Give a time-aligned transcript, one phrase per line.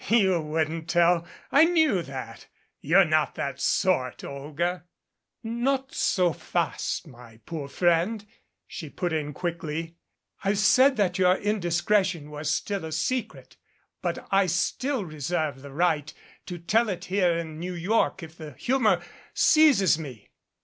[0.09, 1.27] "You wouldn't tell.
[1.51, 2.47] I knew that.
[2.81, 4.85] You're not that sort, Olga"
[5.43, 8.25] "Not so fast, ray poor friend,"
[8.65, 9.97] she put in quickly.
[10.43, 13.57] "I've said that your indiscretion was still a secret,
[14.01, 16.11] but I still reserve the right
[16.47, 19.03] to tell it here in New York if the humor
[19.35, 20.31] seizes me."